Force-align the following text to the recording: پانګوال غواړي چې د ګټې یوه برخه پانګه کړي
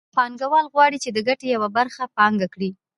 پانګوال 0.15 0.65
غواړي 0.73 0.97
چې 1.03 1.09
د 1.11 1.17
ګټې 1.27 1.47
یوه 1.55 1.69
برخه 1.77 2.03
پانګه 2.17 2.47
کړي 2.53 2.69